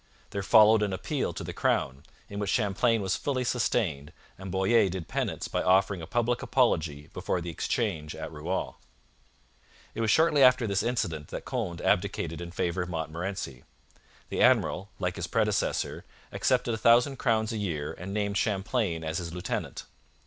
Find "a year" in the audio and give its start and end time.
17.53-17.93